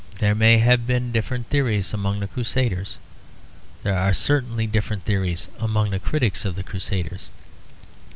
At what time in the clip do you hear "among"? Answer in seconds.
1.93-2.21, 5.59-5.91